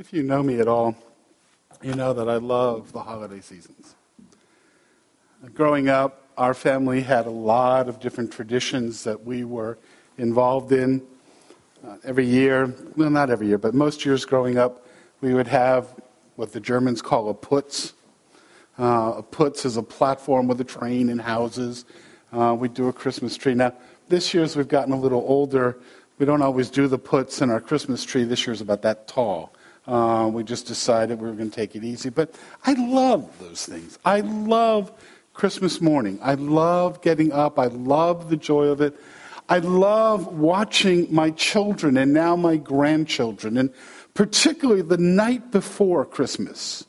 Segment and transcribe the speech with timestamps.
[0.00, 0.96] If you know me at all,
[1.82, 3.94] you know that I love the holiday seasons.
[5.52, 9.76] Growing up, our family had a lot of different traditions that we were
[10.16, 11.02] involved in.
[11.86, 14.86] Uh, every year, well, not every year, but most years growing up,
[15.20, 15.94] we would have
[16.36, 17.92] what the Germans call a putz.
[18.78, 21.84] Uh, a putz is a platform with a train and houses.
[22.32, 23.52] Uh, we do a Christmas tree.
[23.52, 23.74] Now,
[24.08, 25.78] this year, as we've gotten a little older,
[26.16, 28.24] we don't always do the putz in our Christmas tree.
[28.24, 29.52] This year's about that tall.
[29.86, 32.10] Uh, we just decided we were going to take it easy.
[32.10, 32.34] But
[32.64, 33.98] I love those things.
[34.04, 34.92] I love
[35.32, 36.18] Christmas morning.
[36.22, 37.58] I love getting up.
[37.58, 38.94] I love the joy of it.
[39.48, 43.70] I love watching my children and now my grandchildren, and
[44.14, 46.84] particularly the night before Christmas.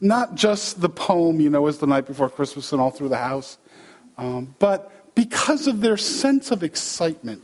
[0.00, 3.18] Not just the poem, you know, as the night before Christmas and all through the
[3.18, 3.58] house,
[4.18, 7.42] um, but because of their sense of excitement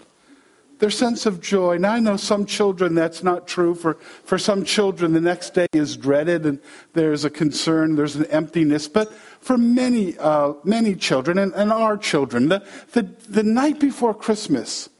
[0.78, 1.78] their sense of joy.
[1.78, 3.74] Now, I know some children that's not true.
[3.74, 3.94] For,
[4.24, 6.60] for some children, the next day is dreaded and
[6.92, 8.88] there's a concern, there's an emptiness.
[8.88, 14.12] But for many, uh, many children, and, and our children, the, the, the night before
[14.12, 14.90] Christmas,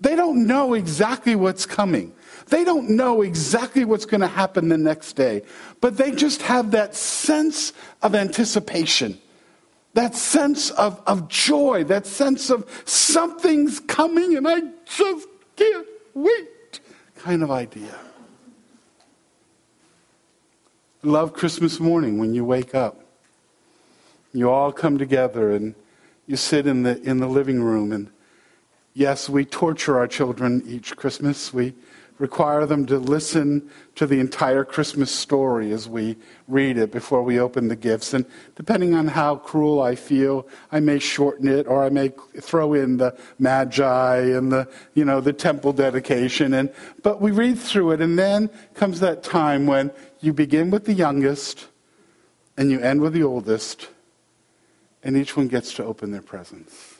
[0.00, 2.12] they don't know exactly what's coming.
[2.48, 5.42] They don't know exactly what's going to happen the next day,
[5.80, 9.18] but they just have that sense of anticipation
[9.94, 16.48] that sense of, of joy, that sense of something's coming and I just can't wait
[17.24, 17.94] kind of idea.
[21.02, 23.00] Love Christmas morning when you wake up.
[24.34, 25.74] You all come together and
[26.26, 27.92] you sit in the, in the living room.
[27.92, 28.10] And
[28.92, 31.54] yes, we torture our children each Christmas.
[31.54, 31.72] We
[32.18, 37.40] require them to listen to the entire Christmas story as we read it before we
[37.40, 38.14] open the gifts.
[38.14, 42.74] And depending on how cruel I feel, I may shorten it or I may throw
[42.74, 46.54] in the Magi and the, you know, the temple dedication.
[46.54, 49.90] And, but we read through it and then comes that time when
[50.20, 51.66] you begin with the youngest
[52.56, 53.88] and you end with the oldest
[55.02, 56.94] and each one gets to open their presents.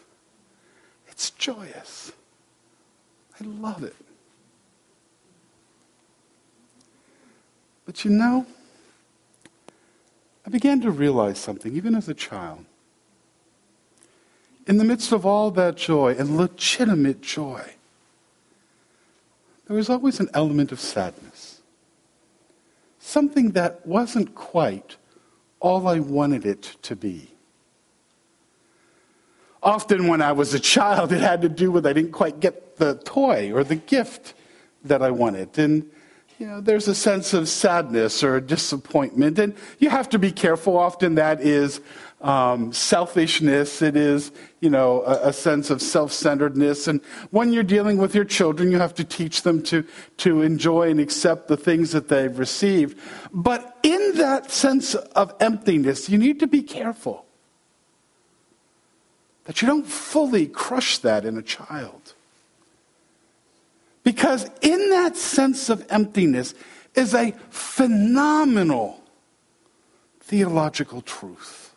[1.09, 2.13] It's joyous.
[3.41, 3.95] I love it.
[7.87, 8.47] But you know,
[10.47, 12.65] I began to realize something, even as a child.
[14.67, 17.75] In the midst of all that joy and legitimate joy,
[19.67, 21.61] there was always an element of sadness.
[22.99, 24.97] Something that wasn't quite
[25.61, 27.31] all I wanted it to be.
[29.63, 32.77] Often, when I was a child, it had to do with I didn't quite get
[32.77, 34.35] the toy or the gift
[34.85, 35.59] that I wanted.
[35.59, 35.91] And
[36.39, 39.39] you know, there's a sense of sadness or disappointment.
[39.39, 40.77] And you have to be careful.
[40.77, 41.81] Often that is
[42.21, 43.83] um, selfishness.
[43.83, 46.89] It is, you know, a, a sense of self-centeredness.
[46.89, 47.01] And
[47.31, 49.85] when you're dealing with your children, you have to teach them to,
[50.19, 52.99] to enjoy and accept the things that they've received.
[53.33, 57.27] But in that sense of emptiness, you need to be careful
[59.45, 62.14] that you don't fully crush that in a child.
[64.05, 66.55] Because in that sense of emptiness
[66.95, 69.03] is a phenomenal
[70.21, 71.73] theological truth.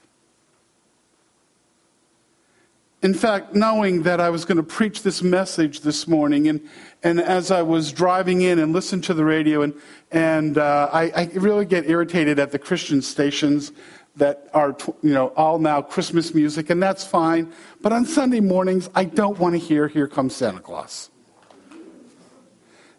[3.04, 6.68] In fact, knowing that I was going to preach this message this morning, and,
[7.04, 9.74] and as I was driving in and listened to the radio, and,
[10.12, 13.72] and uh, I, I really get irritated at the Christian stations
[14.16, 17.54] that are you know all now Christmas music, and that's fine.
[17.82, 21.12] But on Sunday mornings, I don't want to hear "Here Comes Santa Claus."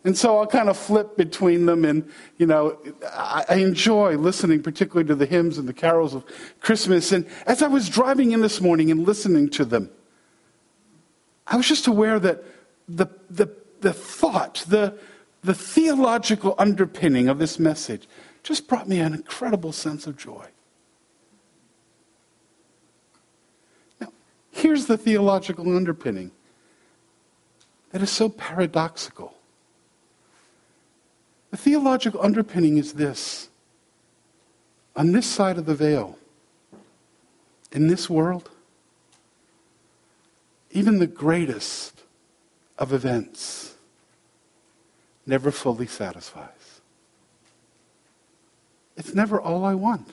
[0.09, 2.79] And so I'll kind of flip between them, and you know,
[3.13, 6.25] I, I enjoy listening, particularly to the hymns and the carols of
[6.61, 7.13] Christmas.
[7.13, 9.91] And as I was driving in this morning and listening to them,
[11.47, 12.43] I was just aware that
[12.89, 14.99] the the the thought, the
[15.43, 18.09] the theological underpinning of this message,
[18.43, 20.47] just brought me an incredible sense of joy.
[24.01, 24.11] Now,
[24.53, 26.31] here's the theological underpinning
[27.91, 29.35] that is so paradoxical.
[31.59, 33.49] The theological underpinning is this
[34.95, 36.17] on this side of the veil,
[37.73, 38.49] in this world,
[40.71, 42.03] even the greatest
[42.79, 43.75] of events
[45.27, 46.81] never fully satisfies.
[48.97, 50.09] It's never all I want.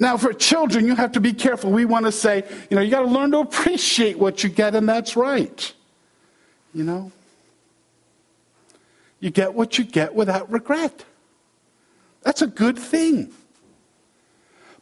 [0.00, 1.70] Now, for children, you have to be careful.
[1.70, 4.74] We want to say, you know, you got to learn to appreciate what you get,
[4.74, 5.72] and that's right.
[6.74, 7.12] You know?
[9.20, 11.04] You get what you get without regret.
[12.22, 13.32] That's a good thing.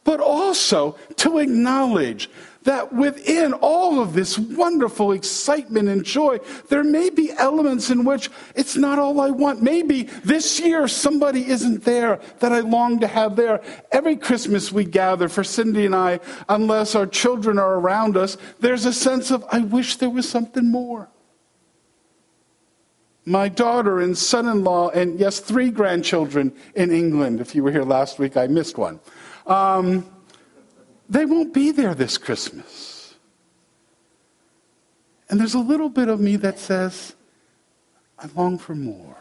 [0.03, 2.29] But also to acknowledge
[2.63, 6.37] that within all of this wonderful excitement and joy,
[6.69, 9.61] there may be elements in which it's not all I want.
[9.61, 13.61] Maybe this year somebody isn't there that I long to have there.
[13.91, 16.19] Every Christmas we gather for Cindy and I,
[16.49, 20.69] unless our children are around us, there's a sense of, I wish there was something
[20.69, 21.09] more.
[23.27, 27.41] My daughter and son in law, and yes, three grandchildren in England.
[27.41, 29.01] If you were here last week, I missed one.
[29.45, 30.09] Um,
[31.09, 33.15] they won't be there this Christmas.
[35.29, 37.15] And there's a little bit of me that says,
[38.17, 39.17] I long for more.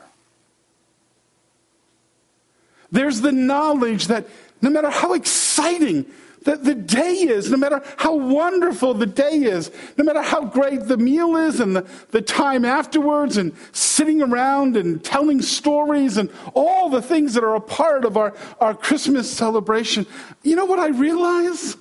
[2.92, 4.28] There's the knowledge that
[4.62, 6.06] no matter how exciting
[6.46, 10.86] the, the day is, no matter how wonderful the day is, no matter how great
[10.86, 16.30] the meal is and the, the time afterwards and sitting around and telling stories and
[16.54, 20.06] all the things that are a part of our, our Christmas celebration,
[20.42, 21.76] you know what I realize?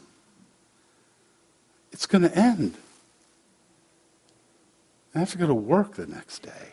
[1.92, 2.76] It's going to end.
[5.14, 6.70] I have to go to work the next day.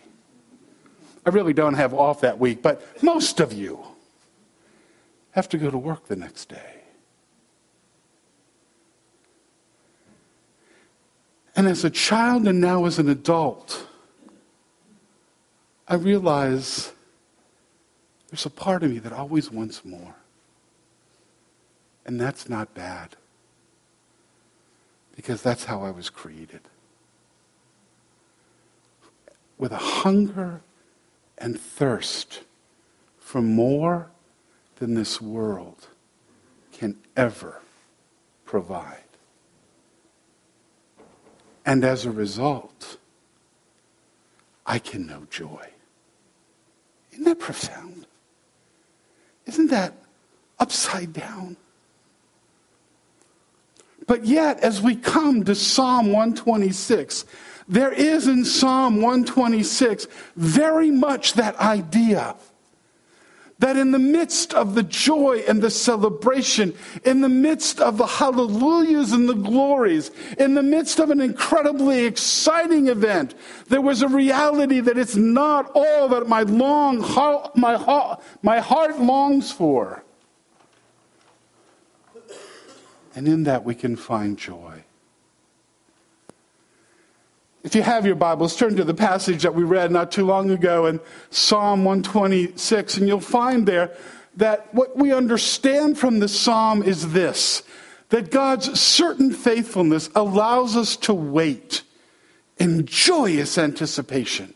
[1.27, 3.85] I really don't have off that week, but most of you
[5.33, 6.83] have to go to work the next day.
[11.55, 13.87] And as a child and now as an adult,
[15.87, 16.93] I realize
[18.31, 20.15] there's a part of me that always wants more.
[22.07, 23.17] And that's not bad.
[25.15, 26.63] Because that's how I was created.
[29.59, 30.63] With a hunger
[31.37, 32.41] and thirst
[33.19, 34.09] for more
[34.83, 35.87] than this world
[36.73, 37.61] can ever
[38.45, 38.99] provide.
[41.65, 42.97] And as a result,
[44.67, 45.69] I can know joy.
[47.13, 48.09] Isn't that profound?
[49.47, 49.95] Isn't that
[50.59, 51.57] upside down?
[54.09, 57.25] But yet, as we come to Psalm 126,
[57.69, 62.35] there is in Psalm 126 very much that idea
[63.59, 68.07] that in the midst of the joy and the celebration, in the midst of the
[68.07, 73.35] hallelujahs and the glories, in the midst of an incredibly exciting event,
[73.69, 76.99] there was a reality that it's not all that my long
[77.55, 80.03] my heart, my heart longs for.
[83.15, 84.82] And in that we can find joy.
[87.65, 90.51] If you have your Bibles, turn to the passage that we read not too long
[90.51, 90.99] ago in
[91.31, 93.97] Psalm 126, and you'll find there
[94.37, 97.63] that what we understand from the psalm is this
[98.09, 101.83] that God's certain faithfulness allows us to wait
[102.59, 104.53] in joyous anticipation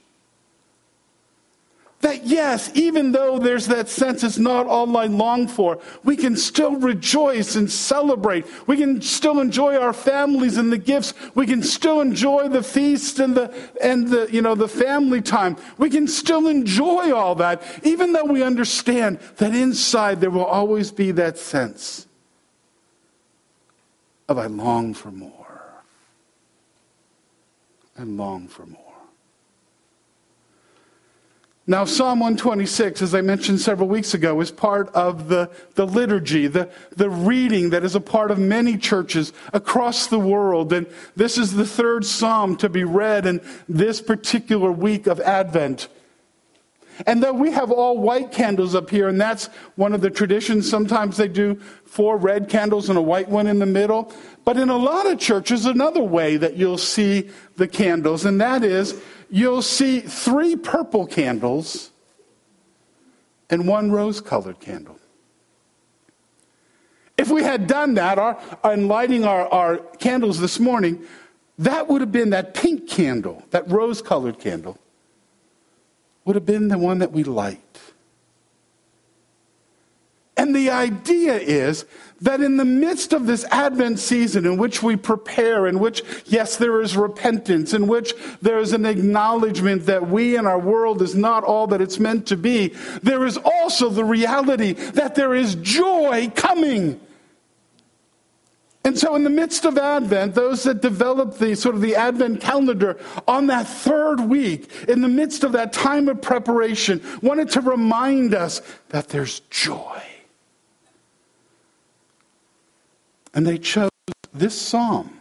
[2.06, 6.37] that yes, even though there's that sense it's not all I long for, we can
[6.37, 8.47] still rejoice and celebrate.
[8.69, 11.14] We can still enjoy our families and the gifts.
[11.35, 15.56] We can still enjoy the feast and the, and the, you know, the family time.
[15.79, 20.93] We can still enjoy all that, even though we understand that inside there will always
[20.93, 22.06] be that sense
[24.29, 25.82] of I long for more.
[27.99, 28.86] I long for more.
[31.69, 36.47] Now, Psalm 126, as I mentioned several weeks ago, is part of the, the liturgy,
[36.47, 40.73] the, the reading that is a part of many churches across the world.
[40.73, 40.87] And
[41.17, 45.89] this is the third psalm to be read in this particular week of Advent.
[47.05, 50.69] And though we have all white candles up here, and that's one of the traditions,
[50.69, 54.12] sometimes they do four red candles and a white one in the middle.
[54.45, 58.65] But in a lot of churches, another way that you'll see the candles, and that
[58.65, 61.91] is you'll see three purple candles
[63.50, 64.99] and one rose colored candle.
[67.19, 71.05] If we had done that our, in lighting our, our candles this morning,
[71.59, 74.79] that would have been that pink candle, that rose colored candle,
[76.26, 77.61] would have been the one that we light.
[80.37, 81.87] And the idea is
[82.21, 86.56] that in the midst of this Advent season in which we prepare, in which, yes,
[86.56, 91.14] there is repentance, in which there is an acknowledgement that we and our world is
[91.14, 92.68] not all that it's meant to be,
[93.02, 97.00] there is also the reality that there is joy coming.
[98.87, 102.40] And so, in the midst of Advent, those that develop the sort of the Advent
[102.40, 107.61] calendar on that third week, in the midst of that time of preparation, wanted to
[107.62, 110.00] remind us that there's joy.
[113.35, 113.90] And they chose
[114.33, 115.19] this psalm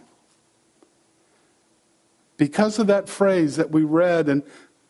[2.37, 4.29] because of that phrase that we read.
[4.29, 4.43] And,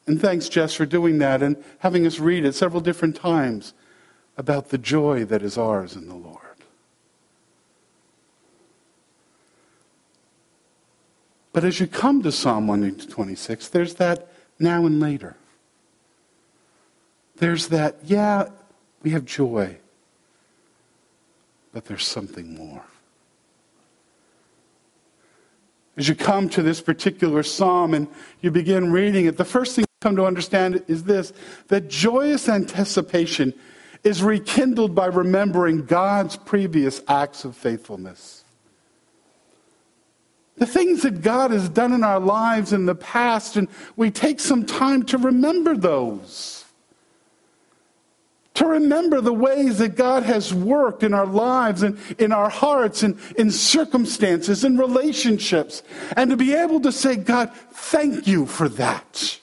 [0.06, 3.74] and thanks, Jess, for doing that and having us read it several different times
[4.36, 6.45] about the joy that is ours in the Lord.
[11.56, 14.28] But as you come to Psalm 126, there's that
[14.60, 15.38] now and later.
[17.38, 18.50] There's that, yeah,
[19.04, 19.78] we have joy,
[21.72, 22.84] but there's something more.
[25.96, 28.10] As you come to this particular psalm and
[28.42, 31.32] you begin reading it, the first thing you come to understand is this
[31.70, 33.54] that joyous anticipation
[34.04, 38.35] is rekindled by remembering God's previous acts of faithfulness.
[40.58, 44.40] The things that God has done in our lives in the past, and we take
[44.40, 46.66] some time to remember those
[48.56, 53.04] to remember the ways that God has worked in our lives and in our hearts
[53.04, 55.84] and in circumstances and relationships,
[56.16, 59.40] and to be able to say, God, thank you for that.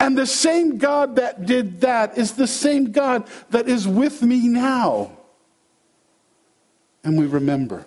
[0.00, 4.48] And the same God that did that is the same God that is with me
[4.48, 5.12] now.
[7.04, 7.86] And we remember.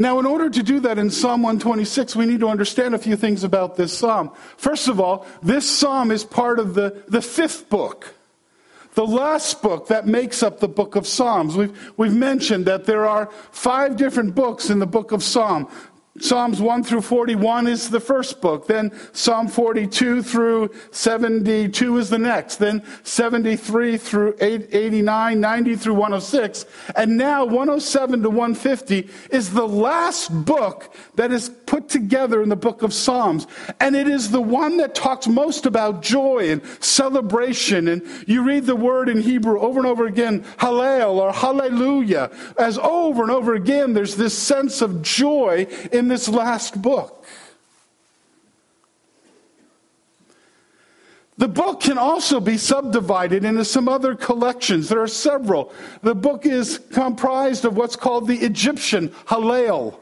[0.00, 3.16] Now, in order to do that in Psalm 126, we need to understand a few
[3.16, 4.32] things about this psalm.
[4.56, 8.14] First of all, this psalm is part of the, the fifth book,
[8.94, 11.54] the last book that makes up the book of Psalms.
[11.54, 15.70] We've, we've mentioned that there are five different books in the book of Psalm.
[16.20, 18.66] Psalms 1 through 41 is the first book.
[18.66, 22.56] Then Psalm 42 through 72 is the next.
[22.56, 26.66] Then 73 through 89, 90 through 106.
[26.94, 32.56] And now 107 to 150 is the last book that is put together in the
[32.56, 33.46] book of Psalms.
[33.80, 37.88] And it is the one that talks most about joy and celebration.
[37.88, 42.30] And you read the word in Hebrew over and over again, hallel or hallelujah.
[42.58, 47.24] As over and over again, there's this sense of joy in this last book.
[51.38, 54.90] The book can also be subdivided into some other collections.
[54.90, 55.72] There are several.
[56.02, 59.98] The book is comprised of what's called the Egyptian Hallel.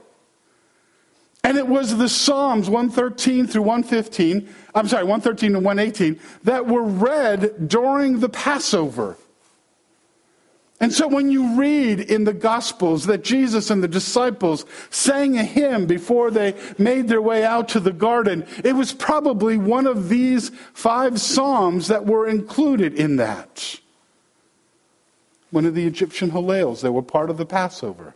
[1.45, 6.83] And it was the Psalms 113 through 115, I'm sorry, 113 to 118, that were
[6.83, 9.17] read during the Passover.
[10.81, 15.43] And so when you read in the Gospels that Jesus and the disciples sang a
[15.43, 20.09] hymn before they made their way out to the garden, it was probably one of
[20.09, 23.81] these five Psalms that were included in that.
[25.51, 28.15] One of the Egyptian Hallels that were part of the Passover.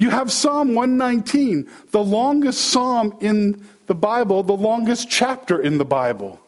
[0.00, 5.84] You have Psalm 119, the longest psalm in the Bible, the longest chapter in the
[5.84, 6.40] Bible.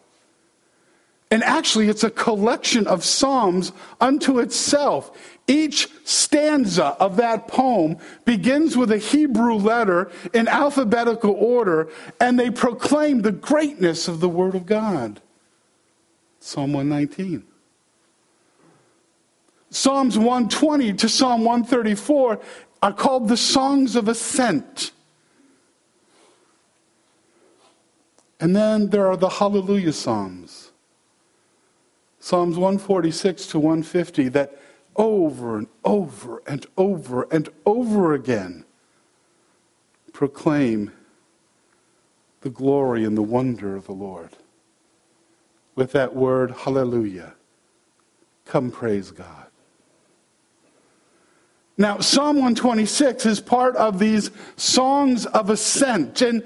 [1.31, 5.11] And actually, it's a collection of psalms unto itself.
[5.47, 12.51] Each stanza of that poem begins with a Hebrew letter in alphabetical order, and they
[12.51, 15.21] proclaim the greatness of the Word of God.
[16.41, 17.45] Psalm 119.
[19.71, 22.41] Psalms 120 to Psalm 134
[22.83, 24.93] are called the songs of ascent.
[28.41, 30.68] And then there are the hallelujah psalms.
[32.29, 34.61] Psalms 146 to 150 that
[34.97, 38.67] over and over and over and over again
[40.13, 40.93] proclaim
[42.43, 44.29] the glory and the wonder of the Lord.
[45.75, 47.33] With that word, hallelujah,
[48.45, 49.47] come praise God.
[51.79, 56.21] Now, Psalm 126 is part of these songs of ascent.
[56.21, 56.45] And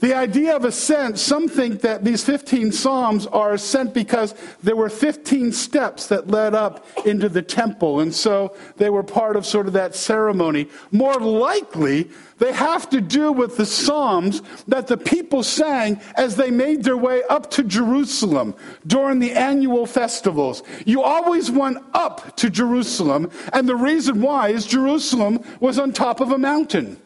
[0.00, 4.88] the idea of ascent, some think that these 15 Psalms are ascent because there were
[4.88, 8.00] 15 steps that led up into the temple.
[8.00, 10.68] And so they were part of sort of that ceremony.
[10.90, 16.50] More likely, they have to do with the Psalms that the people sang as they
[16.50, 18.54] made their way up to Jerusalem
[18.86, 20.62] during the annual festivals.
[20.86, 26.20] You always went up to Jerusalem, and the reason why is Jerusalem was on top
[26.20, 26.96] of a mountain.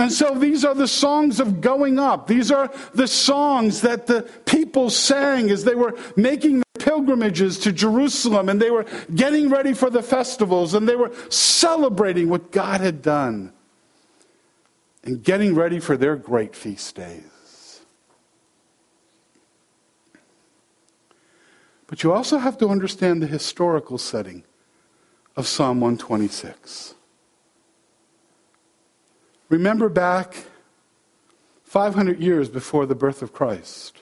[0.00, 2.26] And so these are the songs of going up.
[2.26, 7.70] These are the songs that the people sang as they were making their pilgrimages to
[7.70, 12.80] Jerusalem and they were getting ready for the festivals and they were celebrating what God
[12.80, 13.52] had done
[15.04, 17.82] and getting ready for their great feast days.
[21.86, 24.44] But you also have to understand the historical setting
[25.36, 26.94] of Psalm 126.
[29.50, 30.46] Remember back
[31.64, 33.98] 500 years before the birth of Christ.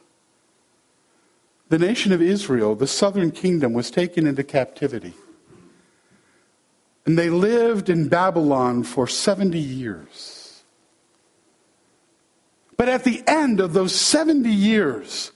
[1.70, 5.14] The nation of Israel, the southern kingdom, was taken into captivity.
[7.04, 10.62] And they lived in Babylon for 70 years.
[12.76, 15.32] But at the end of those 70 years,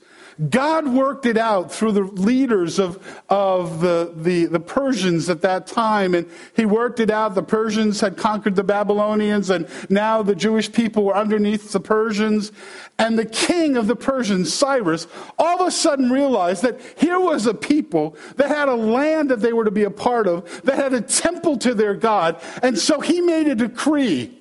[0.49, 5.67] God worked it out through the leaders of, of the, the, the, Persians at that
[5.67, 6.15] time.
[6.15, 7.35] And he worked it out.
[7.35, 12.51] The Persians had conquered the Babylonians, and now the Jewish people were underneath the Persians.
[12.97, 17.45] And the king of the Persians, Cyrus, all of a sudden realized that here was
[17.45, 20.75] a people that had a land that they were to be a part of, that
[20.75, 22.41] had a temple to their God.
[22.61, 24.39] And so he made a decree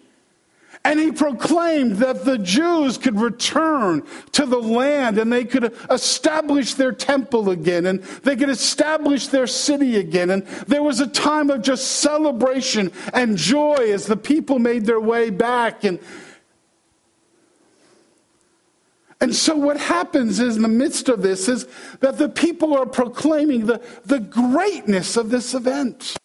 [0.85, 6.75] and he proclaimed that the Jews could return to the land and they could establish
[6.75, 10.31] their temple again and they could establish their city again.
[10.31, 15.01] And there was a time of just celebration and joy as the people made their
[15.01, 15.85] way back.
[15.85, 16.01] And,
[19.21, 21.69] and so what happens is in the midst of this is
[22.01, 26.17] that the people are proclaiming the, the greatness of this event.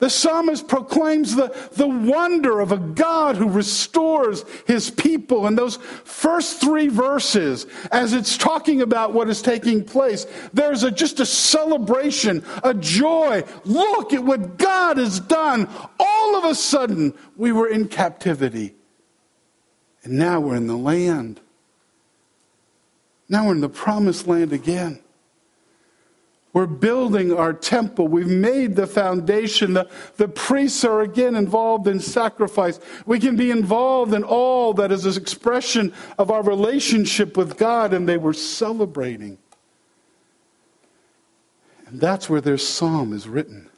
[0.00, 5.46] The psalmist proclaims the, the wonder of a God who restores his people.
[5.46, 10.90] And those first three verses, as it's talking about what is taking place, there's a,
[10.90, 13.44] just a celebration, a joy.
[13.64, 15.68] Look at what God has done.
[15.98, 18.74] All of a sudden, we were in captivity.
[20.02, 21.40] And now we're in the land.
[23.28, 25.00] Now we're in the promised land again.
[26.52, 28.08] We're building our temple.
[28.08, 29.74] We've made the foundation.
[29.74, 32.80] The, the priests are again involved in sacrifice.
[33.06, 37.92] We can be involved in all that is an expression of our relationship with God,
[37.92, 39.38] and they were celebrating.
[41.86, 43.69] And that's where their psalm is written.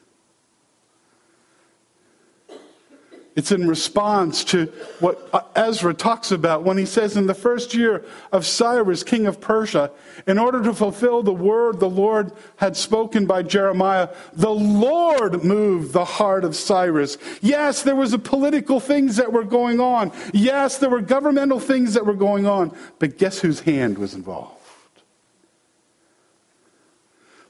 [3.35, 4.67] It's in response to
[5.01, 9.41] what Ezra talks about when he says, In the first year of Cyrus, king of
[9.41, 9.91] Persia,
[10.27, 15.95] in order to fulfill the word the Lord had spoken by Jeremiah, the Lord moved
[15.95, 17.17] the heart of Cyrus.
[17.41, 20.13] Yes, there was political things that were going on.
[20.35, 22.77] Yes, there were governmental things that were going on.
[22.99, 24.62] But guess whose hand was involved?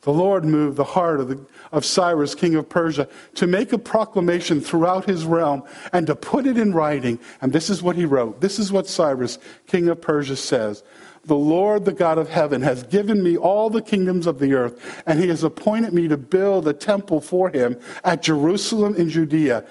[0.03, 3.79] The Lord moved the heart of, the, of, Cyrus, king of Persia, to make a
[3.79, 7.21] proclamation throughout his realm and to put it in writing.
[7.41, 8.41] And this is what he wrote.
[8.41, 10.83] This is what Cyrus, king of Persia, says.
[11.25, 15.03] The Lord, the God of heaven, has given me all the kingdoms of the earth,
[15.07, 19.65] and he has appointed me to build a temple for him at Jerusalem in Judea.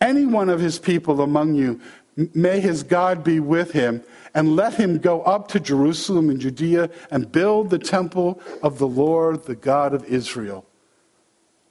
[0.00, 1.80] Any one of his people among you,
[2.16, 6.90] may his God be with him and let him go up to Jerusalem and Judea
[7.10, 10.66] and build the temple of the Lord, the God of Israel,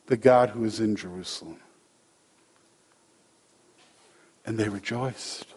[0.07, 1.57] the God who is in Jerusalem.
[4.45, 5.52] And they rejoiced.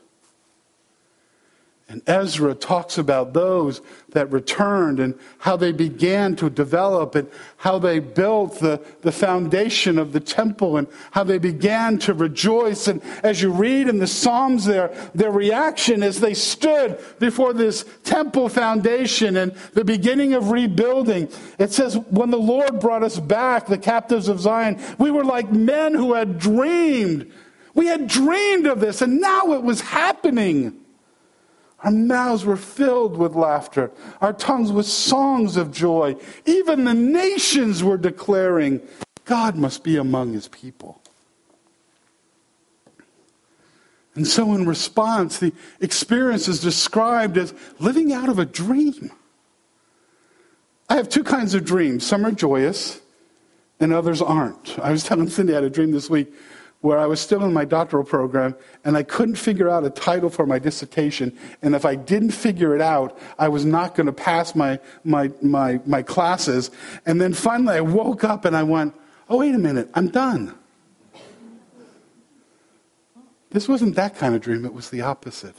[1.88, 7.78] And Ezra talks about those that returned and how they began to develop and how
[7.78, 12.88] they built the, the foundation of the temple and how they began to rejoice.
[12.88, 17.84] And as you read in the Psalms there, their reaction as they stood before this
[18.02, 23.66] temple foundation and the beginning of rebuilding, it says, when the Lord brought us back,
[23.66, 27.32] the captives of Zion, we were like men who had dreamed.
[27.74, 30.82] We had dreamed of this and now it was happening.
[31.86, 36.16] Our mouths were filled with laughter, our tongues with songs of joy.
[36.44, 38.80] Even the nations were declaring,
[39.24, 41.00] God must be among his people.
[44.16, 49.12] And so, in response, the experience is described as living out of a dream.
[50.88, 53.00] I have two kinds of dreams some are joyous,
[53.78, 54.76] and others aren't.
[54.80, 56.34] I was telling Cindy I had a dream this week
[56.80, 60.30] where I was still in my doctoral program and I couldn't figure out a title
[60.30, 61.36] for my dissertation.
[61.62, 65.32] And if I didn't figure it out, I was not going to pass my, my,
[65.42, 66.70] my, my classes.
[67.04, 68.94] And then finally I woke up and I went,
[69.28, 70.54] oh, wait a minute, I'm done.
[73.50, 75.56] This wasn't that kind of dream, it was the opposite.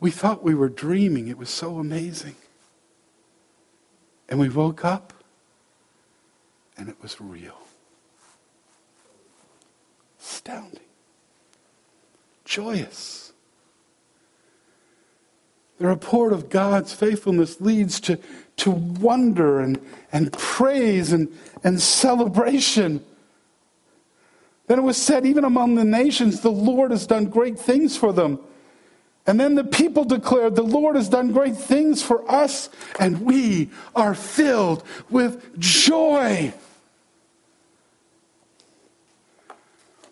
[0.00, 2.36] We thought we were dreaming, it was so amazing.
[4.28, 5.12] And we woke up
[6.76, 7.61] and it was real
[10.22, 10.80] astounding,
[12.44, 13.32] joyous.
[15.78, 18.18] The report of God's faithfulness leads to,
[18.58, 21.28] to wonder and, and praise and,
[21.64, 23.04] and celebration.
[24.68, 28.12] Then it was said, even among the nations, the Lord has done great things for
[28.12, 28.38] them.
[29.26, 33.70] And then the people declared, The Lord has done great things for us, and we
[33.94, 36.52] are filled with joy.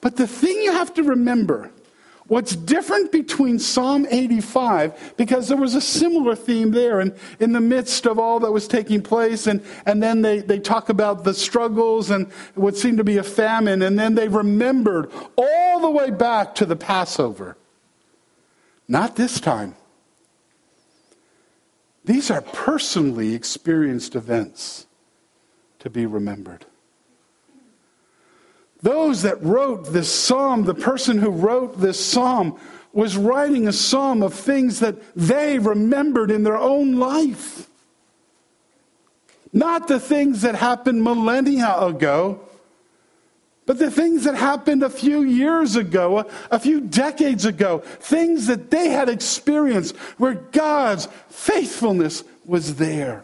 [0.00, 1.70] But the thing you have to remember,
[2.26, 7.60] what's different between Psalm 85, because there was a similar theme there in, in the
[7.60, 11.34] midst of all that was taking place, and, and then they, they talk about the
[11.34, 16.10] struggles and what seemed to be a famine, and then they remembered all the way
[16.10, 17.56] back to the Passover.
[18.88, 19.74] Not this time.
[22.04, 24.86] These are personally experienced events
[25.80, 26.64] to be remembered.
[28.82, 32.58] Those that wrote this psalm, the person who wrote this psalm,
[32.92, 37.68] was writing a psalm of things that they remembered in their own life.
[39.52, 42.40] Not the things that happened millennia ago,
[43.66, 48.70] but the things that happened a few years ago, a few decades ago, things that
[48.70, 53.22] they had experienced where God's faithfulness was there.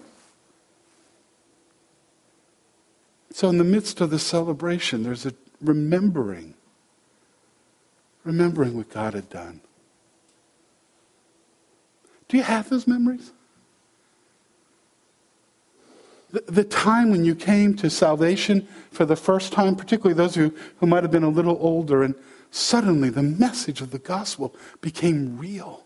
[3.33, 6.55] So, in the midst of the celebration, there's a remembering,
[8.25, 9.61] remembering what God had done.
[12.29, 13.33] Do you have those memories?
[16.31, 20.87] The, time when you came to salvation for the first time, particularly those who, who
[20.87, 22.14] might have been a little older, and
[22.51, 25.86] suddenly the message of the gospel became real.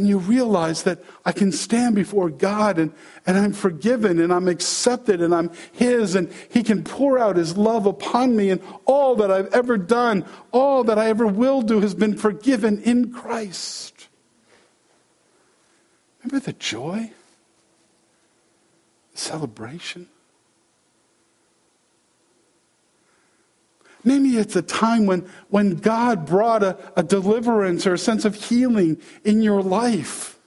[0.00, 2.90] And you realize that I can stand before God and,
[3.26, 7.58] and I'm forgiven and I'm accepted and I'm His and He can pour out His
[7.58, 11.80] love upon me and all that I've ever done, all that I ever will do
[11.80, 14.08] has been forgiven in Christ.
[16.24, 17.12] Remember the joy?
[19.12, 20.06] The celebration?
[24.04, 28.34] Maybe it's a time when, when God brought a, a deliverance or a sense of
[28.34, 30.38] healing in your life.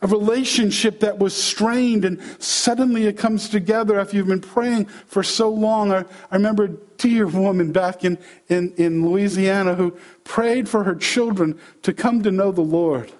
[0.00, 5.22] A relationship that was strained and suddenly it comes together after you've been praying for
[5.22, 5.92] so long.
[5.92, 10.94] I, I remember a dear woman back in, in, in Louisiana who prayed for her
[10.94, 13.12] children to come to know the Lord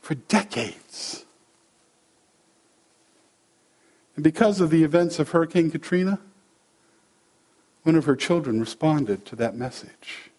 [0.00, 1.24] for decades.
[4.14, 6.20] And because of the events of Hurricane Katrina,
[7.86, 10.32] one of her children responded to that message.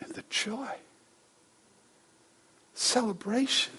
[0.00, 0.70] And the joy,
[2.74, 3.72] celebration.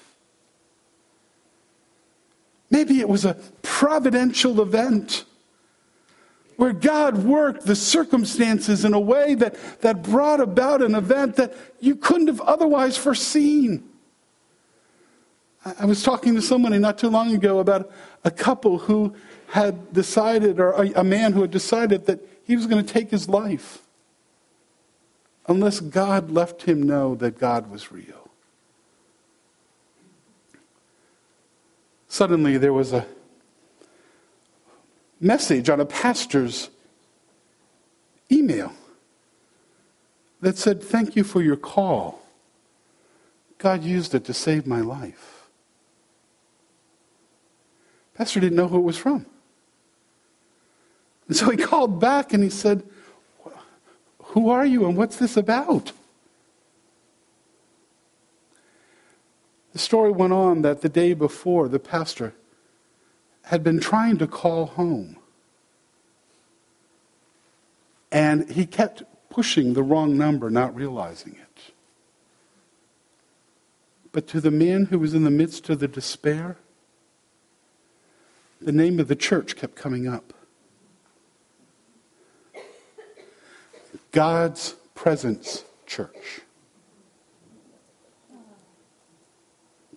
[2.70, 5.24] Maybe it was a providential event
[6.58, 11.54] where God worked the circumstances in a way that, that brought about an event that
[11.80, 13.88] you couldn't have otherwise foreseen.
[15.64, 17.90] I, I was talking to somebody not too long ago about
[18.26, 19.16] a couple who
[19.48, 23.10] had decided, or a, a man who had decided that he was going to take
[23.10, 23.82] his life
[25.48, 28.30] unless God left him know that God was real.
[32.10, 33.06] Suddenly, there was a
[35.20, 36.70] message on a pastor's
[38.32, 38.74] email
[40.42, 42.22] that said, Thank you for your call.
[43.58, 45.48] God used it to save my life.
[48.14, 49.26] Pastor didn't know who it was from.
[51.28, 52.84] And so he called back and he said,
[54.20, 55.92] Who are you and what's this about?
[59.74, 62.34] The story went on that the day before, the pastor
[63.44, 65.18] had been trying to call home.
[68.12, 71.74] And he kept pushing the wrong number, not realizing it.
[74.12, 76.58] But to the man who was in the midst of the despair,
[78.60, 80.34] the name of the church kept coming up.
[84.12, 86.42] God's presence church.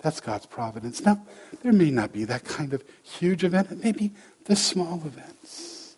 [0.03, 1.05] That's God's providence.
[1.05, 1.23] Now,
[1.63, 3.71] there may not be that kind of huge event.
[3.71, 4.13] It may be
[4.45, 5.97] the small events.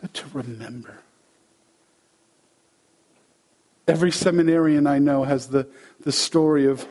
[0.00, 1.00] But to remember.
[3.86, 5.66] Every seminarian I know has the,
[6.00, 6.86] the story of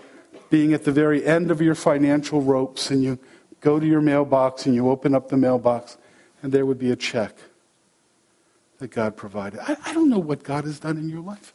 [0.49, 3.19] being at the very end of your financial ropes and you
[3.59, 5.97] go to your mailbox and you open up the mailbox
[6.41, 7.35] and there would be a check
[8.79, 9.59] that God provided.
[9.59, 11.53] I, I don't know what God has done in your life.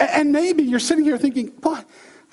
[0.00, 1.78] And, and maybe you're sitting here thinking, boy,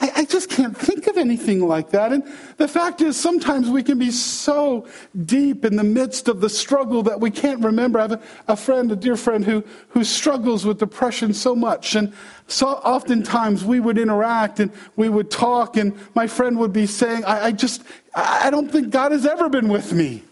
[0.01, 2.13] I, I, just can't think of anything like that.
[2.13, 2.23] And
[2.55, 4.87] the fact is, sometimes we can be so
[5.25, 7.99] deep in the midst of the struggle that we can't remember.
[7.99, 11.95] I have a, a friend, a dear friend, who, who struggles with depression so much.
[11.95, 12.13] And
[12.47, 17.25] so oftentimes we would interact and we would talk, and my friend would be saying,
[17.25, 17.83] I, I just,
[18.15, 20.23] I don't think God has ever been with me.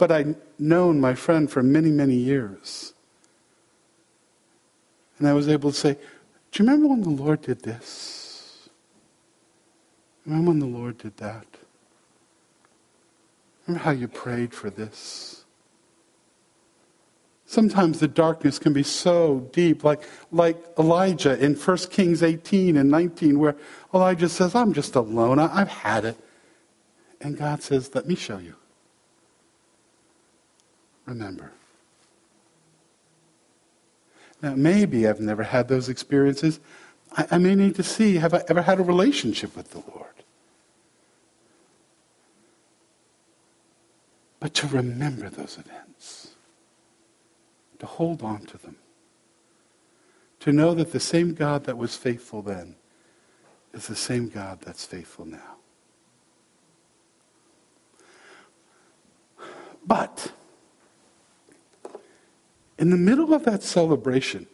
[0.00, 2.94] But I'd known my friend for many, many years.
[5.18, 5.92] And I was able to say,
[6.50, 8.70] Do you remember when the Lord did this?
[10.24, 11.44] Remember when the Lord did that?
[13.66, 15.44] Remember how you prayed for this?
[17.44, 22.90] Sometimes the darkness can be so deep, like, like Elijah in 1 Kings 18 and
[22.90, 23.56] 19, where
[23.92, 25.38] Elijah says, I'm just alone.
[25.38, 26.16] I, I've had it.
[27.20, 28.54] And God says, Let me show you
[31.10, 31.52] remember.
[34.40, 36.60] Now, maybe I've never had those experiences.
[37.12, 40.06] I, I may need to see have I ever had a relationship with the Lord?
[44.38, 46.30] But to remember those events,
[47.78, 48.76] to hold on to them,
[50.40, 52.76] to know that the same God that was faithful then
[53.74, 55.56] is the same God that's faithful now.
[59.86, 60.32] But
[62.80, 64.46] in the middle of that celebration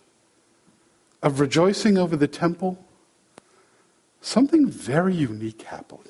[1.22, 2.76] of rejoicing over the temple,
[4.20, 6.02] something very unique happened.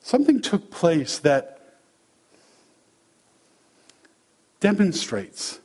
[0.00, 1.80] Something took place that
[4.60, 5.58] demonstrates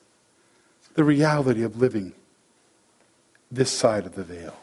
[0.95, 2.13] the reality of living
[3.51, 4.55] this side of the veil,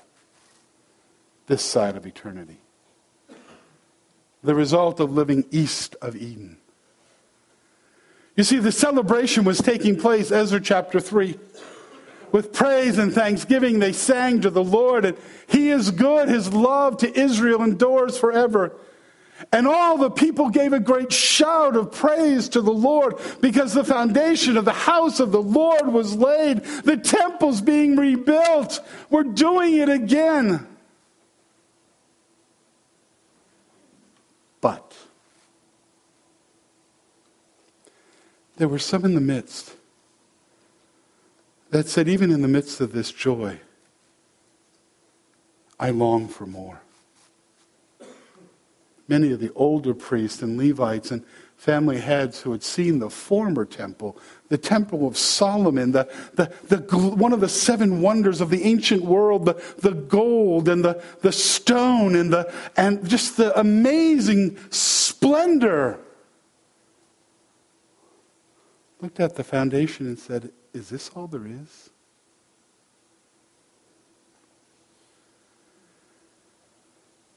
[1.46, 2.58] this side of eternity.
[4.42, 6.58] The result of living east of Eden.
[8.36, 11.38] You see, the celebration was taking place, Ezra chapter 3.
[12.32, 16.28] With praise and thanksgiving, they sang to the Lord, and He is good.
[16.28, 18.76] His love to Israel endures forever.
[19.52, 23.84] And all the people gave a great shout of praise to the Lord because the
[23.84, 26.64] foundation of the house of the Lord was laid.
[26.84, 28.80] The temple's being rebuilt.
[29.10, 30.66] We're doing it again.
[34.60, 34.94] But
[38.56, 39.74] there were some in the midst
[41.70, 43.60] that said, even in the midst of this joy,
[45.78, 46.80] I long for more
[49.08, 51.24] many of the older priests and Levites and
[51.56, 54.16] family heads who had seen the former temple,
[54.48, 59.02] the temple of Solomon, the, the, the, one of the seven wonders of the ancient
[59.02, 65.98] world, the, the gold and the, the stone and, the, and just the amazing splendor.
[69.00, 71.90] Looked at the foundation and said, Is this all there is?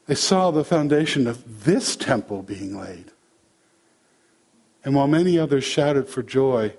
[0.07, 3.11] They saw the foundation of this temple being laid.
[4.83, 6.73] And while many others shouted for joy,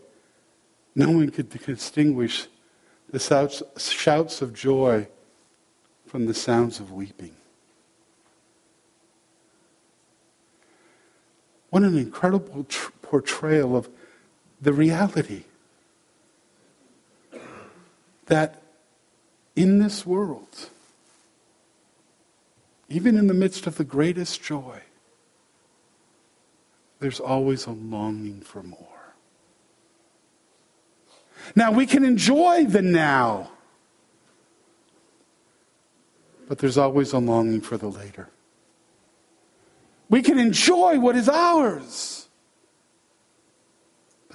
[0.97, 2.49] no one could distinguish
[3.11, 3.21] the
[3.79, 5.07] shouts of joy
[6.07, 7.37] from the sounds of weeping.
[11.69, 13.89] What an incredible tr- portrayal of
[14.61, 15.45] the reality
[18.27, 18.63] that
[19.57, 20.69] in this world,
[22.89, 24.81] even in the midst of the greatest joy,
[27.01, 28.87] there's always a longing for more.
[31.57, 33.51] Now, we can enjoy the now,
[36.47, 38.29] but there's always a longing for the later.
[40.09, 42.20] We can enjoy what is ours,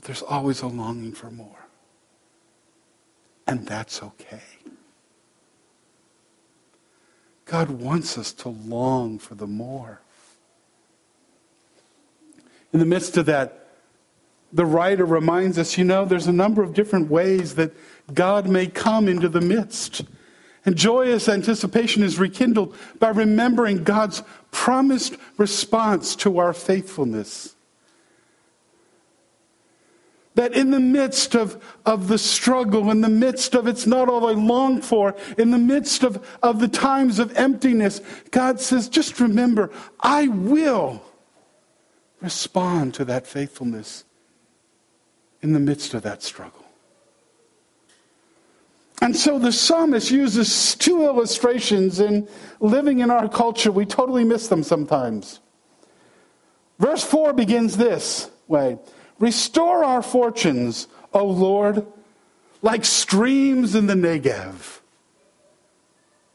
[0.06, 1.65] there's always a longing for more.
[3.48, 4.41] And that's okay.
[7.46, 10.02] God wants us to long for the more.
[12.72, 13.68] In the midst of that,
[14.54, 17.74] the writer reminds us you know, there's a number of different ways that
[18.13, 20.04] God may come into the midst.
[20.65, 27.55] And joyous anticipation is rekindled by remembering God's promised response to our faithfulness.
[30.36, 34.28] That in the midst of, of the struggle, in the midst of it's not all
[34.28, 39.19] I long for, in the midst of, of the times of emptiness, God says, just
[39.19, 41.02] remember, I will
[42.21, 44.04] respond to that faithfulness
[45.41, 46.65] in the midst of that struggle.
[49.02, 52.28] And so the psalmist uses two illustrations in
[52.60, 53.71] living in our culture.
[53.71, 55.39] We totally miss them sometimes.
[56.80, 58.80] Verse 4 begins this way
[59.19, 61.86] Restore our fortunes, O Lord,
[62.62, 64.80] like streams in the Negev.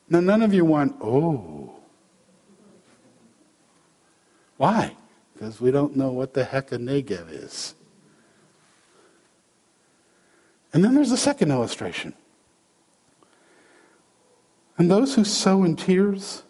[0.08, 1.74] Now, none of you want, oh.
[4.56, 4.96] Why?
[5.32, 7.74] Because we don't know what the heck a Negev is.
[10.72, 12.14] And then there's a second illustration.
[14.78, 16.42] And those who sow in tears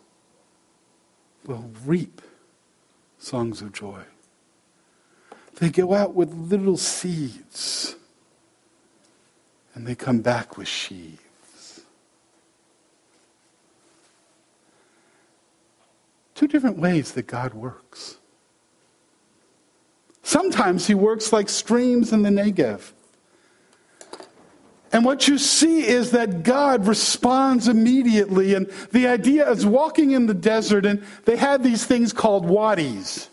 [1.47, 2.23] will reap
[3.19, 4.03] songs of joy.
[5.61, 7.95] They go out with little seeds
[9.75, 11.83] and they come back with sheaves.
[16.35, 18.17] Two different ways that God works.
[20.23, 22.93] Sometimes he works like streams in the Negev.
[24.93, 28.55] And what you see is that God responds immediately.
[28.55, 33.30] And the idea is walking in the desert, and they had these things called wadis.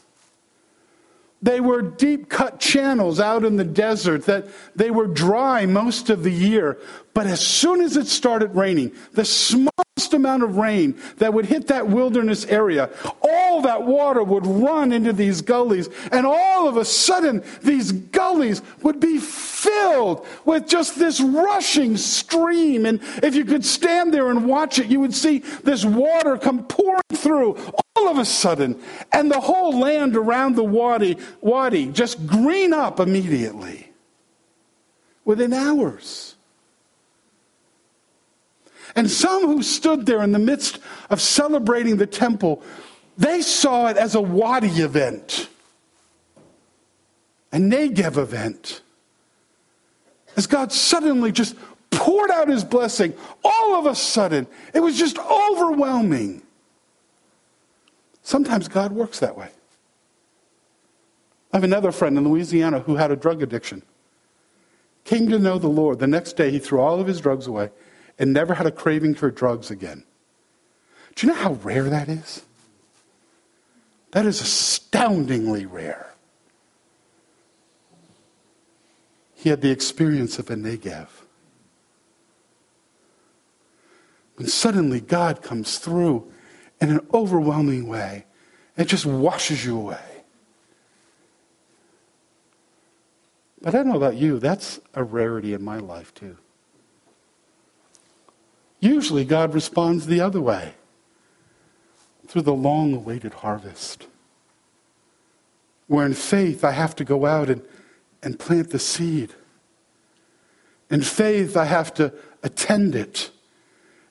[1.42, 6.24] They were deep cut channels out in the desert that they were dry most of
[6.24, 6.80] the year.
[7.14, 11.68] But as soon as it started raining, the smallest amount of rain that would hit
[11.68, 12.90] that wilderness area,
[13.22, 15.90] all that water would run into these gullies.
[16.12, 22.86] And all of a sudden, these gullies would be filled with just this rushing stream.
[22.86, 26.66] And if you could stand there and watch it, you would see this water come
[26.66, 27.58] pouring through
[27.96, 28.80] all of a sudden,
[29.12, 33.92] and the whole land around the wadi, wadi just green up immediately
[35.26, 36.37] within hours.
[38.98, 40.80] And some who stood there in the midst
[41.12, 42.64] of celebrating the temple,
[43.16, 45.50] they saw it as a wadi event,
[47.54, 48.82] a Negev event.
[50.36, 51.56] As God suddenly just
[51.92, 56.42] poured out his blessing, all of a sudden, it was just overwhelming.
[58.24, 59.50] Sometimes God works that way.
[61.54, 63.84] I have another friend in Louisiana who had a drug addiction.
[65.06, 66.00] Came to know the Lord.
[66.00, 67.70] The next day, he threw all of his drugs away
[68.20, 70.04] and never had a craving for drugs again.
[71.16, 72.44] Do you know how rare that is?
[74.12, 76.14] That is astoundingly rare.
[79.36, 81.08] He had the experience of a Negev.
[84.36, 86.32] When suddenly God comes through
[86.80, 88.26] in an overwhelming way.
[88.76, 89.98] It just washes you away.
[93.62, 96.38] But I don't know about you, that's a rarity in my life too.
[98.80, 100.74] Usually God responds the other way
[102.28, 104.08] through the long awaited harvest.
[105.88, 107.62] Where in faith I have to go out and,
[108.22, 109.34] and plant the seed.
[110.90, 112.14] In faith I have to
[112.44, 113.32] attend it.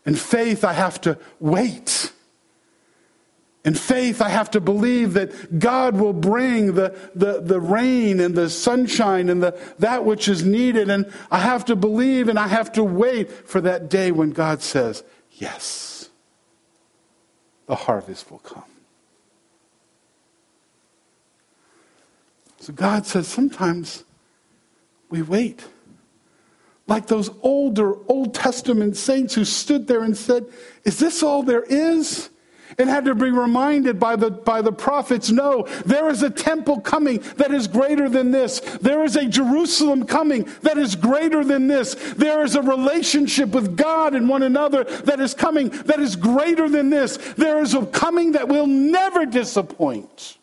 [0.05, 2.13] In faith I have to wait.
[3.67, 8.33] In faith, I have to believe that God will bring the, the, the rain and
[8.33, 10.89] the sunshine and the, that which is needed.
[10.89, 14.63] And I have to believe and I have to wait for that day when God
[14.63, 15.03] says,
[15.33, 16.09] Yes,
[17.67, 18.63] the harvest will come.
[22.61, 24.05] So God says sometimes
[25.11, 25.67] we wait.
[26.87, 30.47] Like those older Old Testament saints who stood there and said,
[30.85, 32.31] Is this all there is?
[32.79, 36.81] And had to be reminded by the, by the prophets no, there is a temple
[36.81, 38.61] coming that is greater than this.
[38.81, 41.95] There is a Jerusalem coming that is greater than this.
[42.17, 46.69] There is a relationship with God and one another that is coming that is greater
[46.69, 47.17] than this.
[47.37, 50.39] There is a coming that will never disappoint.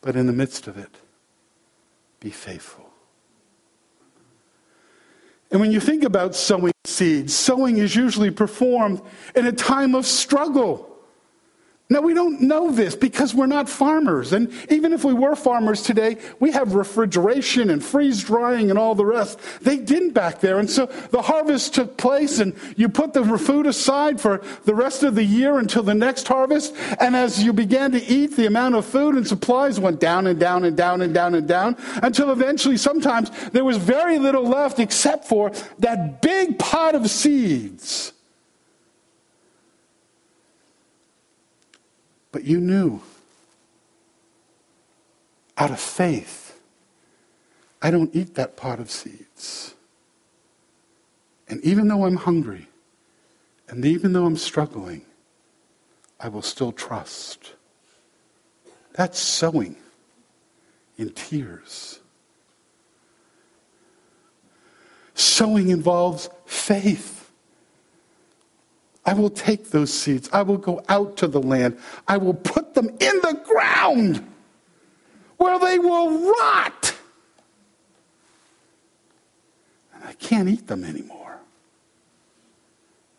[0.00, 0.90] But in the midst of it,
[2.20, 2.91] be faithful.
[5.52, 9.02] And when you think about sowing seeds, sowing is usually performed
[9.36, 10.91] in a time of struggle.
[11.92, 14.32] Now, we don't know this because we're not farmers.
[14.32, 18.94] And even if we were farmers today, we have refrigeration and freeze drying and all
[18.94, 19.38] the rest.
[19.60, 20.58] They didn't back there.
[20.58, 25.02] And so the harvest took place, and you put the food aside for the rest
[25.02, 26.74] of the year until the next harvest.
[26.98, 30.40] And as you began to eat, the amount of food and supplies went down and
[30.40, 34.78] down and down and down and down until eventually sometimes there was very little left
[34.78, 38.14] except for that big pot of seeds
[42.32, 43.02] But you knew
[45.56, 46.58] out of faith,
[47.80, 49.74] I don't eat that pot of seeds.
[51.46, 52.68] And even though I'm hungry,
[53.68, 55.02] and even though I'm struggling,
[56.18, 57.52] I will still trust.
[58.94, 59.76] That's sowing
[60.96, 62.00] in tears.
[65.14, 67.21] Sowing involves faith.
[69.04, 70.30] I will take those seeds.
[70.32, 71.76] I will go out to the land.
[72.06, 74.24] I will put them in the ground
[75.38, 76.94] where they will rot.
[79.94, 81.38] And I can't eat them anymore,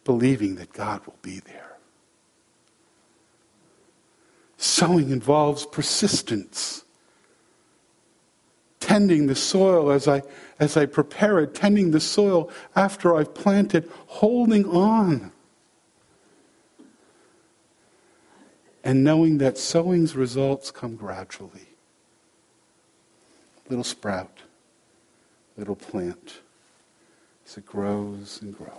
[0.06, 1.76] believing that God will be there.
[4.56, 6.86] Sowing involves persistence.
[8.80, 10.22] Tending the soil as I,
[10.60, 15.33] as I prepare it, tending the soil after I've planted, holding on
[18.84, 21.68] and knowing that sowing's results come gradually.
[23.70, 24.40] Little sprout,
[25.58, 26.42] little plant,
[27.48, 28.72] as it grows and grows.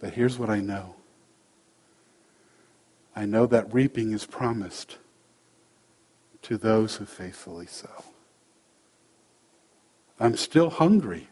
[0.00, 0.96] But here's what I know
[3.14, 4.98] I know that reaping is promised
[6.42, 8.04] to those who faithfully sow.
[10.18, 11.28] I'm still hungry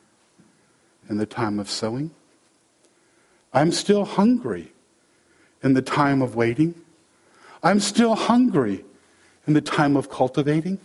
[1.09, 2.11] in the time of sowing.
[3.53, 4.73] I'm still hungry
[5.63, 6.75] in the time of waiting.
[7.63, 8.85] I'm still hungry
[9.47, 10.79] in the time of cultivating.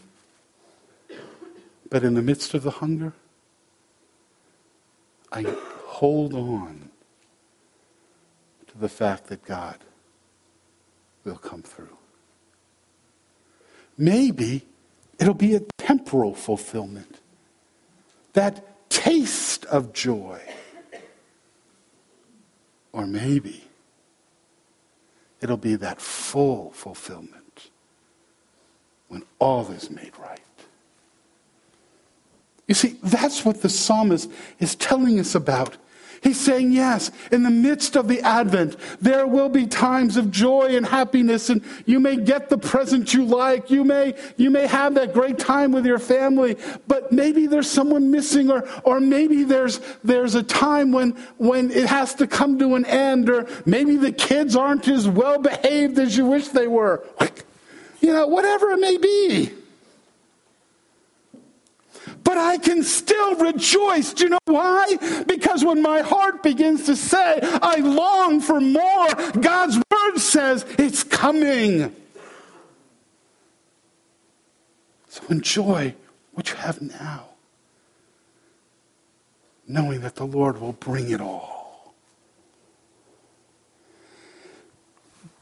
[1.89, 3.13] But in the midst of the hunger,
[5.31, 5.43] I
[5.85, 6.89] hold on
[8.67, 9.77] to the fact that God
[11.23, 11.97] will come through.
[13.97, 14.65] Maybe
[15.19, 17.19] it'll be a temporal fulfillment.
[18.33, 20.41] That taste of joy.
[22.91, 23.64] Or maybe
[25.45, 27.69] it'll be that full fulfillment
[29.09, 30.39] when all is made right.
[32.67, 35.77] You see, that's what the psalmist is telling us about.
[36.21, 40.75] He's saying, yes, in the midst of the Advent, there will be times of joy
[40.75, 43.69] and happiness, and you may get the present you like.
[43.69, 46.57] You may, you may have that great time with your family,
[46.87, 51.87] but maybe there's someone missing, or, or maybe there's, there's a time when, when it
[51.87, 56.17] has to come to an end, or maybe the kids aren't as well behaved as
[56.17, 57.05] you wish they were.
[58.01, 59.51] You know, whatever it may be
[62.25, 64.13] but I can still rejoice.
[64.13, 64.97] Do you know why?
[65.27, 69.07] Because when my heart begins to say, I long for more,
[69.39, 71.95] God's word says it's coming.
[75.07, 75.95] So enjoy
[76.33, 77.27] what you have now,
[79.67, 81.93] knowing that the Lord will bring it all.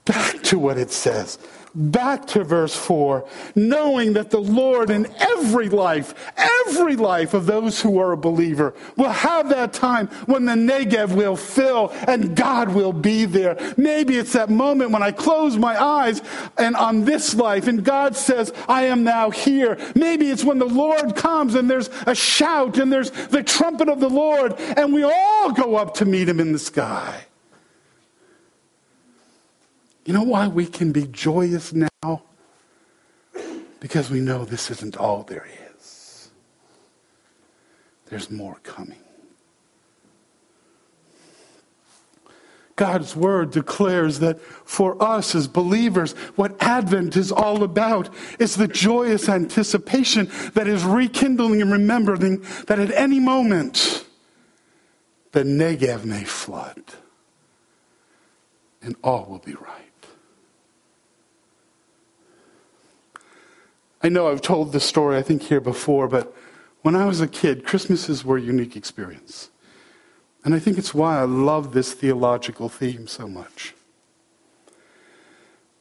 [0.06, 1.40] Back to what it says
[1.76, 7.82] back to verse 4, knowing that the Lord in every life, every life of those
[7.82, 12.70] who are a believer will have that time when the Negev will fill and God
[12.70, 13.58] will be there.
[13.78, 16.22] Maybe it's that moment when I close my eyes
[16.58, 19.78] and on this life and God says, I am now here.
[19.96, 24.00] Maybe it's when the Lord comes and there's a shout and there's the trumpet of
[24.00, 27.26] the Lord and we all go up to meet him in the sky.
[30.06, 32.24] You know why we can be joyous now?
[33.80, 35.47] Because we know this isn't all there
[35.78, 36.30] is.
[38.08, 38.99] There's more coming.
[42.76, 48.68] God's word declares that for us as believers, what Advent is all about is the
[48.68, 54.06] joyous anticipation that is rekindling and remembering that at any moment
[55.34, 56.82] the Negev may flood
[58.82, 59.83] and all will be right.
[64.04, 66.36] I know I've told this story, I think, here before, but
[66.82, 69.49] when I was a kid, Christmases were a unique experience.
[70.43, 73.74] And I think it's why I love this theological theme so much.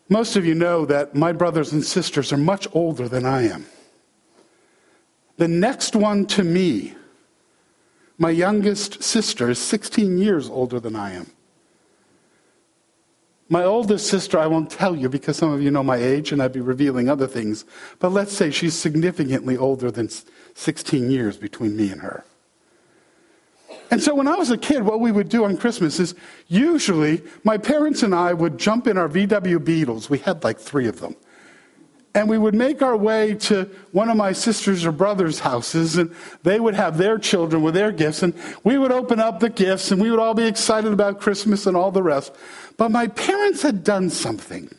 [0.09, 3.67] Most of you know that my brothers and sisters are much older than I am.
[5.39, 6.95] The next one to me,
[8.19, 11.31] my youngest sister, is 16 years older than I am.
[13.53, 16.43] My oldest sister, I won't tell you because some of you know my age and
[16.43, 17.67] I'd be revealing other things,
[17.99, 20.09] but let's say she's significantly older than
[20.55, 22.25] 16 years between me and her.
[23.91, 26.15] And so when I was a kid, what we would do on Christmas is
[26.49, 30.09] usually my parents and I would jump in our VW Beetles.
[30.09, 31.15] We had like three of them.
[32.15, 36.15] And we would make our way to one of my sisters or brothers' houses, and
[36.43, 38.35] they would have their children with their gifts, and
[38.65, 41.75] we would open up the gifts, and we would all be excited about Christmas and
[41.77, 42.35] all the rest.
[42.77, 44.75] But my parents had done something.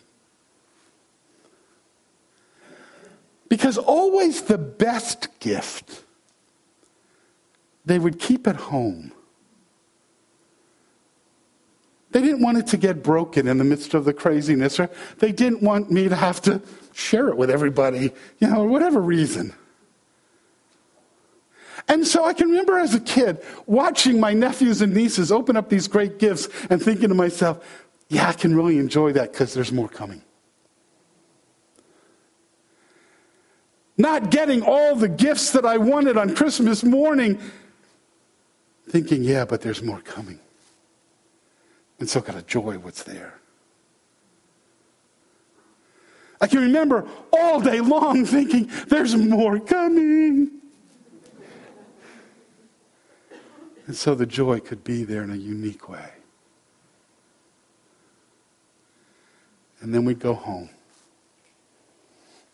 [3.50, 6.04] Because always the best gift,
[7.86, 9.12] they would keep at home.
[12.12, 15.32] They didn't want it to get broken in the midst of the craziness, or they
[15.32, 16.62] didn't want me to have to
[16.94, 19.54] share it with everybody, you know, or whatever reason.
[21.88, 25.70] And so I can remember as a kid watching my nephews and nieces open up
[25.70, 27.64] these great gifts and thinking to myself,
[28.08, 30.22] yeah, I can really enjoy that because there's more coming.
[33.98, 37.40] Not getting all the gifts that I wanted on Christmas morning,
[38.90, 40.40] thinking, yeah, but there's more coming.
[42.00, 43.40] And so got to joy what's there.
[46.44, 50.52] I can remember all day long thinking, there's more coming.
[53.88, 56.10] And so the joy could be there in a unique way.
[59.80, 60.70] And then we'd go home.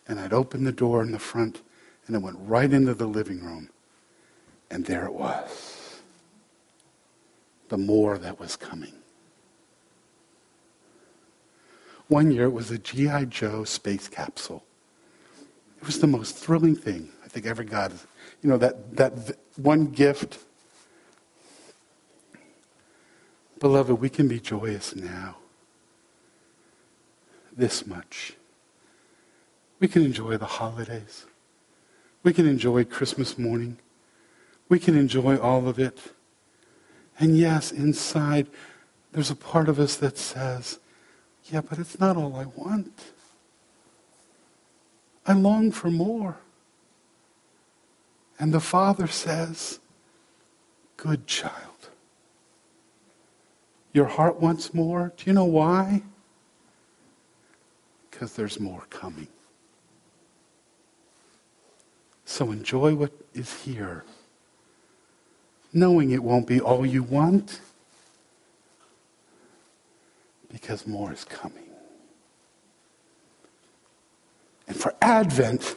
[0.07, 1.63] And I'd open the door in the front,
[2.05, 3.71] and it went right into the living room.
[4.69, 5.99] And there it was.
[7.69, 8.98] The more that was coming.
[12.09, 13.25] One year it was a G.I.
[13.25, 14.63] Joe space capsule.
[15.79, 17.91] It was the most thrilling thing I think I ever got.
[18.41, 20.39] You know, that, that one gift.
[23.59, 25.37] Beloved, we can be joyous now.
[27.55, 28.33] this much.
[29.79, 31.25] We can enjoy the holidays.
[32.23, 33.77] We can enjoy Christmas morning.
[34.67, 35.99] We can enjoy all of it.
[37.19, 38.47] And yes, inside,
[39.11, 40.79] there's a part of us that says,
[41.51, 42.93] yeah, but it's not all I want.
[45.25, 46.37] I long for more.
[48.39, 49.79] And the Father says,
[50.97, 51.89] Good child.
[53.93, 55.13] Your heart wants more.
[55.17, 56.03] Do you know why?
[58.09, 59.27] Because there's more coming.
[62.25, 64.03] So enjoy what is here,
[65.73, 67.59] knowing it won't be all you want,
[70.69, 71.67] because more is coming.
[74.67, 75.75] And for Advent,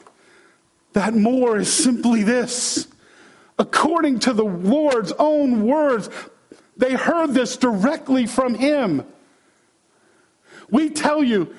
[0.92, 2.88] that more is simply this.
[3.58, 6.10] According to the Lord's own words,
[6.76, 9.06] they heard this directly from Him.
[10.68, 11.54] We tell you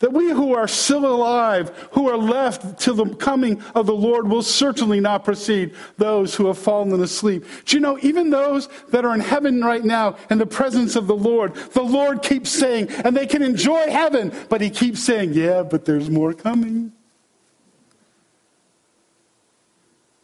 [0.00, 4.28] that we who are still alive, who are left till the coming of the Lord,
[4.28, 7.44] will certainly not precede those who have fallen asleep.
[7.64, 11.06] Do you know, even those that are in heaven right now in the presence of
[11.06, 15.34] the Lord, the Lord keeps saying, and they can enjoy heaven, but He keeps saying,
[15.34, 16.92] yeah, but there's more coming.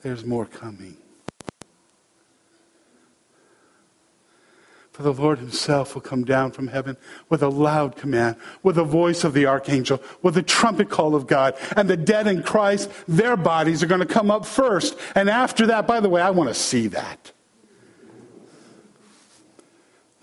[0.02, 0.98] There's more coming.
[4.94, 6.96] For the Lord himself will come down from heaven
[7.28, 11.26] with a loud command, with the voice of the archangel, with the trumpet call of
[11.26, 11.56] God.
[11.76, 14.96] And the dead in Christ, their bodies are going to come up first.
[15.16, 17.32] And after that, by the way, I want to see that.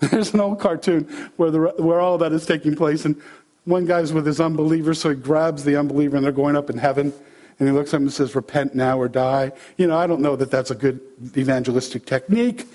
[0.00, 1.04] There's an old cartoon
[1.36, 3.04] where, the, where all that is taking place.
[3.04, 3.20] And
[3.66, 6.78] one guy's with his unbeliever, so he grabs the unbeliever and they're going up in
[6.78, 7.12] heaven.
[7.58, 9.52] And he looks at him and says, Repent now or die.
[9.76, 10.98] You know, I don't know that that's a good
[11.36, 12.66] evangelistic technique.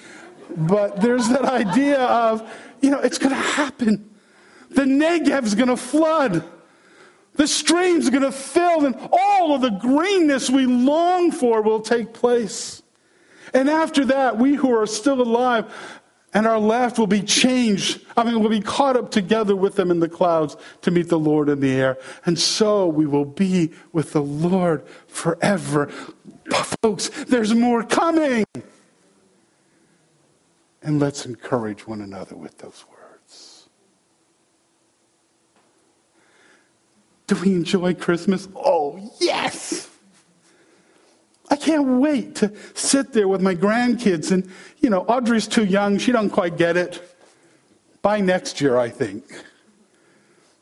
[0.57, 2.41] But there's that idea of,
[2.81, 4.09] you know, it's going to happen.
[4.71, 6.43] The Negev's going to flood.
[7.35, 11.81] The streams are going to fill, and all of the greenness we long for will
[11.81, 12.81] take place.
[13.53, 15.71] And after that, we who are still alive
[16.33, 18.01] and are left will be changed.
[18.17, 21.19] I mean, we'll be caught up together with them in the clouds to meet the
[21.19, 21.97] Lord in the air.
[22.25, 25.87] And so we will be with the Lord forever.
[26.81, 28.45] Folks, there's more coming.
[30.87, 33.67] And let's encourage one another with those words.
[37.27, 38.47] Do we enjoy Christmas?
[38.55, 39.89] Oh, yes!
[41.49, 44.31] I can't wait to sit there with my grandkids.
[44.31, 45.97] And, you know, Audrey's too young.
[45.97, 47.17] She don't quite get it.
[48.01, 49.25] By next year, I think.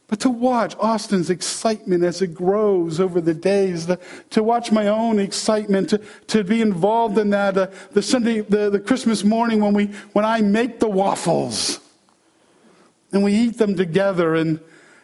[0.07, 3.99] But to watch Austin's excitement as it grows over the days, the,
[4.31, 8.69] to watch my own excitement, to, to be involved in that, uh, the Sunday, the,
[8.69, 11.79] the Christmas morning when, we, when I make the waffles
[13.11, 14.59] and we eat them together and,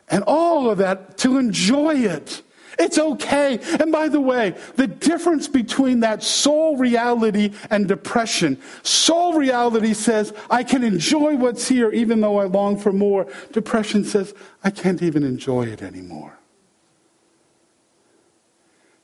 [0.07, 2.43] and all of that, to enjoy it.
[2.81, 3.59] It's okay.
[3.79, 10.33] And by the way, the difference between that soul reality and depression soul reality says,
[10.49, 13.27] I can enjoy what's here even though I long for more.
[13.51, 16.39] Depression says, I can't even enjoy it anymore.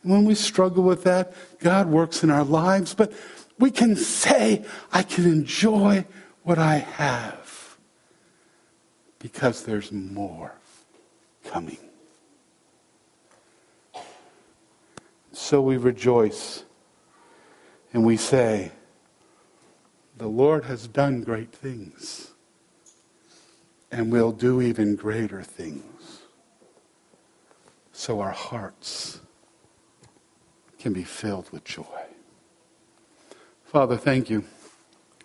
[0.01, 3.13] And when we struggle with that, God works in our lives, but
[3.59, 6.05] we can say, I can enjoy
[6.41, 7.77] what I have
[9.19, 10.53] because there's more
[11.45, 11.86] coming.
[15.47, 16.65] So we rejoice
[17.93, 18.73] and we say,
[20.17, 22.31] The Lord has done great things
[23.89, 26.23] and will do even greater things.
[27.93, 29.21] So our hearts
[30.79, 32.07] can be filled with joy.
[33.63, 34.43] Father, thank you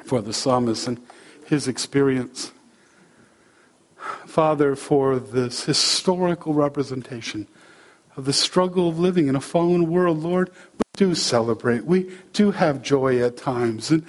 [0.04, 1.04] for the psalmist and
[1.46, 2.52] his experience.
[4.24, 7.48] Father, for this historical representation
[8.16, 11.84] of the struggle of living in a fallen world, Lord, we do celebrate.
[11.84, 13.90] We do have joy at times.
[13.90, 14.06] And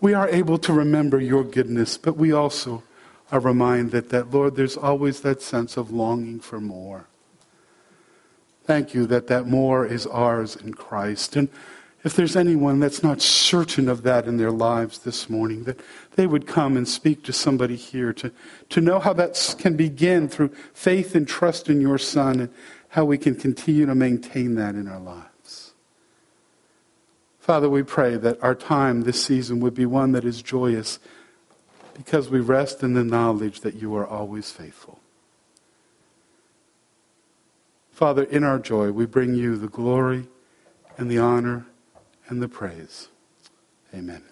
[0.00, 2.82] we are able to remember your goodness, but we also
[3.30, 7.06] are reminded that, Lord, there's always that sense of longing for more.
[8.64, 11.36] Thank you that that more is ours in Christ.
[11.36, 11.48] And
[12.04, 15.80] if there's anyone that's not certain of that in their lives this morning, that
[16.16, 18.32] they would come and speak to somebody here to,
[18.70, 22.50] to know how that can begin through faith and trust in your Son and
[22.92, 25.72] how we can continue to maintain that in our lives.
[27.40, 30.98] Father, we pray that our time this season would be one that is joyous
[31.94, 35.00] because we rest in the knowledge that you are always faithful.
[37.90, 40.28] Father, in our joy, we bring you the glory
[40.98, 41.64] and the honor
[42.28, 43.08] and the praise.
[43.94, 44.22] Amen.